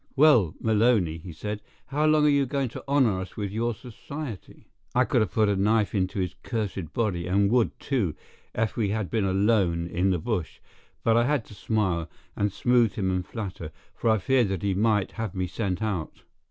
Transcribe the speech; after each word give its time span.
"Well, 0.15 0.55
Maloney," 0.59 1.19
he 1.19 1.31
said, 1.31 1.61
"how 1.89 2.07
long 2.07 2.25
are 2.25 2.29
you 2.29 2.47
going 2.47 2.69
to 2.69 2.83
honor 2.87 3.19
us 3.19 3.37
with 3.37 3.51
your 3.51 3.75
society?" 3.75 4.65
I 4.95 5.05
could 5.05 5.21
have 5.21 5.31
put 5.31 5.47
a 5.47 5.55
knife 5.55 5.93
into 5.93 6.17
his 6.19 6.33
cursed 6.41 6.91
body, 6.91 7.27
and 7.27 7.51
would, 7.51 7.79
too, 7.79 8.15
if 8.55 8.75
we 8.75 8.89
had 8.89 9.11
been 9.11 9.25
alone 9.25 9.85
in 9.85 10.09
the 10.09 10.17
bush; 10.17 10.59
but 11.03 11.15
I 11.15 11.25
had 11.25 11.45
to 11.45 11.53
smile, 11.53 12.09
and 12.35 12.51
smooth 12.51 12.93
him 12.93 13.11
and 13.11 13.23
flatter, 13.23 13.71
for 13.93 14.09
I 14.09 14.17
feared 14.17 14.47
that 14.47 14.63
he 14.63 14.73
might 14.73 15.11
have 15.11 15.35
me 15.35 15.45
sent 15.45 15.83
out. 15.83 16.23